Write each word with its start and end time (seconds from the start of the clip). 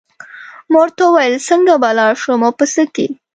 ما 0.71 0.77
ورته 0.83 1.01
وویل 1.05 1.35
څنګه 1.49 1.73
به 1.81 1.89
لاړ 1.99 2.13
شم 2.21 2.41
او 2.47 2.53
په 2.59 2.65
څه 2.73 2.83
کې. 2.95 3.07